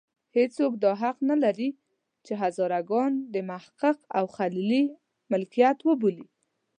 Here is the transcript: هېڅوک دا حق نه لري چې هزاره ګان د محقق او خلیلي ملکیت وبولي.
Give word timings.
هېڅوک 0.37 0.73
دا 0.83 0.91
حق 1.01 1.17
نه 1.29 1.35
لري 1.43 1.69
چې 2.25 2.33
هزاره 2.41 2.79
ګان 2.89 3.13
د 3.33 3.35
محقق 3.49 3.97
او 4.17 4.25
خلیلي 4.35 4.83
ملکیت 5.31 5.77
وبولي. 5.87 6.25